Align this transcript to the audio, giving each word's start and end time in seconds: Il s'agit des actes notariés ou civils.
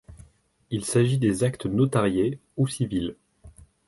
Il 0.71 0.83
s'agit 0.83 1.19
des 1.19 1.43
actes 1.43 1.67
notariés 1.67 2.39
ou 2.57 2.67
civils. 2.67 3.15